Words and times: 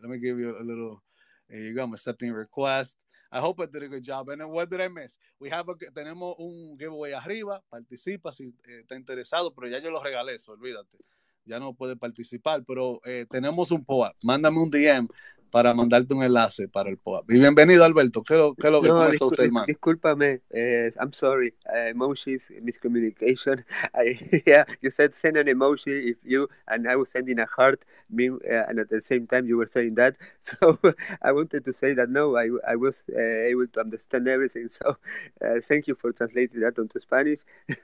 Let 0.00 0.10
me 0.10 0.18
give 0.18 0.38
you 0.38 0.56
a 0.58 0.62
little. 0.62 1.02
Here 1.48 1.60
you 1.60 1.74
go. 1.74 1.84
I'm 1.84 1.92
accepting 1.92 2.32
request. 2.32 2.96
I 3.30 3.40
hope 3.40 3.60
I 3.60 3.66
did 3.66 3.82
a 3.82 3.88
good 3.88 4.02
job. 4.02 4.28
And 4.28 4.40
then 4.40 4.48
what 4.48 4.70
did 4.70 4.80
I 4.80 4.88
miss? 4.88 5.18
We 5.40 5.48
have 5.50 5.68
a, 5.68 5.74
tenemos 5.74 6.34
un 6.38 6.76
giveaway 6.78 7.12
arriba. 7.12 7.62
Participa 7.70 8.32
si 8.32 8.54
eh, 8.68 8.80
está 8.80 8.94
interesado, 8.94 9.54
pero 9.54 9.68
ya 9.68 9.78
yo 9.78 9.90
lo 9.90 10.02
regalé, 10.02 10.34
eso, 10.34 10.52
olvídate. 10.52 10.98
Ya 11.44 11.58
no 11.58 11.74
puede 11.74 11.96
participar, 11.96 12.62
pero 12.64 13.00
eh, 13.04 13.26
tenemos 13.28 13.70
un 13.70 13.84
POA. 13.84 14.14
Mándame 14.22 14.58
un 14.58 14.70
DM 14.70 15.08
para 15.52 15.74
mandarte 15.74 16.14
un 16.14 16.24
enlace 16.24 16.66
para 16.66 16.88
el 16.88 16.96
POAP. 16.96 17.30
Y 17.30 17.38
bienvenido, 17.38 17.84
Alberto. 17.84 18.22
¿Qué, 18.22 18.34
lo, 18.34 18.54
qué 18.54 18.70
lo, 18.70 18.80
no, 18.80 18.88
¿Cómo 18.88 19.04
está 19.04 19.26
usted, 19.26 19.44
hermano? 19.44 19.66
Discúlpame. 19.66 20.40
Uh, 20.50 20.90
I'm 20.98 21.12
sorry. 21.12 21.52
Uh, 21.66 21.90
emojis, 21.90 22.50
miscommunication. 22.62 23.62
I, 23.94 24.42
yeah, 24.46 24.64
you 24.80 24.90
said 24.90 25.12
send 25.12 25.36
an 25.36 25.48
emoji 25.48 26.12
if 26.12 26.16
you, 26.24 26.48
and 26.68 26.88
I 26.88 26.96
was 26.96 27.10
sending 27.10 27.38
a 27.38 27.44
heart, 27.44 27.84
me, 28.08 28.30
uh, 28.30 28.64
and 28.66 28.78
at 28.78 28.88
the 28.88 29.02
same 29.02 29.26
time 29.26 29.46
you 29.46 29.58
were 29.58 29.68
saying 29.68 29.94
that. 29.96 30.16
So 30.42 30.78
I 31.20 31.32
wanted 31.32 31.66
to 31.66 31.72
say 31.72 31.92
that 31.94 32.08
no, 32.08 32.36
I, 32.36 32.48
I 32.66 32.76
was 32.76 33.02
uh, 33.14 33.20
able 33.20 33.66
to 33.74 33.80
understand 33.80 34.26
everything. 34.28 34.70
So 34.82 34.96
uh, 35.44 35.60
thank 35.68 35.86
you 35.86 35.94
for 35.94 36.12
translating 36.12 36.60
that 36.60 36.78
into 36.78 36.98
Spanish. 36.98 37.40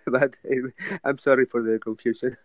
but 0.07 0.35
I'm 1.05 1.19
sorry 1.19 1.45
for 1.45 1.63
the 1.63 1.79
confusion. 1.79 2.37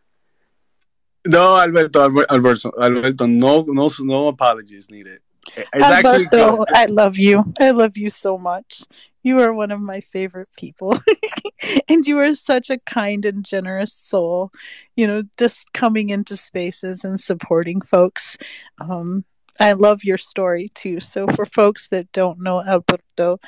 No, 1.25 1.57
Alberto, 1.57 2.01
Alberto, 2.29 2.71
Alberto, 2.81 3.25
no, 3.25 3.63
no, 3.67 3.89
no 3.99 4.27
apologies 4.27 4.89
needed. 4.89 5.19
It's 5.55 5.81
Alberto, 5.81 6.65
I 6.69 6.85
love 6.85 7.17
you. 7.17 7.43
I 7.59 7.71
love 7.71 7.97
you 7.97 8.09
so 8.09 8.37
much. 8.37 8.83
You 9.23 9.39
are 9.39 9.53
one 9.53 9.71
of 9.71 9.79
my 9.79 10.01
favorite 10.01 10.49
people. 10.57 10.99
and 11.87 12.05
you 12.05 12.19
are 12.19 12.33
such 12.33 12.69
a 12.69 12.77
kind 12.79 13.25
and 13.25 13.45
generous 13.45 13.93
soul. 13.93 14.51
You 14.95 15.07
know, 15.07 15.23
just 15.37 15.71
coming 15.73 16.09
into 16.09 16.35
spaces 16.35 17.05
and 17.05 17.19
supporting 17.19 17.81
folks. 17.81 18.37
Um, 18.79 19.23
I 19.59 19.73
love 19.73 20.03
your 20.03 20.17
story 20.17 20.69
too. 20.73 20.99
So, 20.99 21.27
for 21.27 21.45
folks 21.45 21.87
that 21.89 22.11
don't 22.11 22.41
know 22.41 22.61
Alberto, 22.61 23.39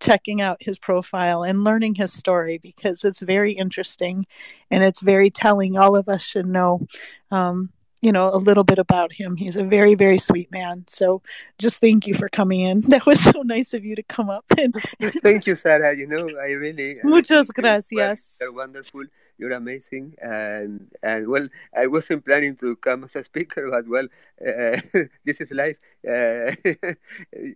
checking 0.00 0.40
out 0.40 0.62
his 0.62 0.78
profile 0.78 1.42
and 1.42 1.64
learning 1.64 1.94
his 1.94 2.12
story 2.12 2.58
because 2.58 3.04
it's 3.04 3.20
very 3.20 3.52
interesting 3.52 4.26
and 4.70 4.84
it's 4.84 5.00
very 5.00 5.30
telling. 5.30 5.78
All 5.78 5.96
of 5.96 6.08
us 6.08 6.22
should 6.22 6.46
know, 6.46 6.86
um, 7.30 7.70
you 8.04 8.12
know, 8.12 8.28
a 8.32 8.36
little 8.36 8.64
bit 8.64 8.78
about 8.78 9.12
him. 9.12 9.34
He's 9.36 9.56
a 9.56 9.64
very, 9.64 9.94
very 9.94 10.18
sweet 10.18 10.52
man. 10.52 10.84
So 10.86 11.22
just 11.58 11.80
thank 11.80 12.06
you 12.06 12.14
for 12.14 12.28
coming 12.28 12.60
in. 12.60 12.82
That 12.94 13.06
was 13.06 13.20
so 13.20 13.42
nice 13.42 13.74
of 13.74 13.84
you 13.84 13.96
to 13.96 14.02
come 14.02 14.28
up. 14.30 14.44
And 14.58 14.74
thank 15.22 15.46
you, 15.46 15.56
Sarah. 15.56 15.96
You 15.96 16.06
know, 16.06 16.28
I 16.38 16.50
really. 16.52 16.98
Muchas 17.02 17.50
gracias. 17.50 18.38
You're 18.40 18.52
wonderful 18.52 19.04
you're 19.38 19.52
amazing 19.52 20.14
and 20.22 20.88
and 21.02 21.28
well 21.28 21.48
i 21.76 21.86
wasn't 21.86 22.24
planning 22.24 22.56
to 22.56 22.76
come 22.76 23.04
as 23.04 23.16
a 23.16 23.24
speaker 23.24 23.68
but 23.70 23.88
well 23.88 24.06
uh, 24.46 24.80
this 25.24 25.40
is 25.40 25.50
life 25.50 25.76
uh, 26.08 26.54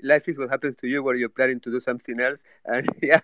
life 0.03 0.29
is 0.29 0.39
what 0.39 0.51
happens 0.51 0.75
to 0.77 0.89
you 0.89 1.03
where 1.03 1.15
you're 1.15 1.29
planning 1.29 1.61
to 1.61 1.71
do 1.71 1.81
something 1.81 2.21
else 2.21 2.43
and 2.65 2.89
yeah 3.03 3.21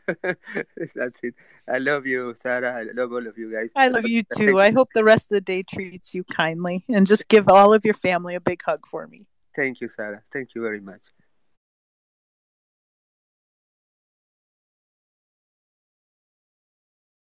that's 0.95 1.21
it 1.23 1.35
i 1.73 1.79
love 1.79 2.07
you 2.07 2.35
sarah 2.41 2.75
i 2.79 2.83
love 2.95 3.13
all 3.13 3.27
of 3.27 3.37
you 3.37 3.53
guys 3.53 3.71
i 3.77 3.89
love 3.89 4.07
you 4.07 4.23
too 4.37 4.61
i 4.61 4.71
hope 4.71 4.93
the 4.93 5.05
rest 5.05 5.27
of 5.27 5.35
the 5.35 5.41
day 5.41 5.63
treats 5.63 6.15
you 6.15 6.23
kindly 6.25 6.85
and 6.89 7.07
just 7.15 7.29
give 7.29 7.49
all 7.49 7.73
of 7.73 7.85
your 7.85 7.95
family 7.95 8.35
a 8.35 8.41
big 8.41 8.61
hug 8.63 8.87
for 8.87 9.07
me. 9.07 9.21
Thank 9.55 9.81
you 9.81 9.89
sarah. 9.97 10.23
Thank 10.33 10.55
you 10.55 10.63
very 10.63 10.81
much 10.81 11.03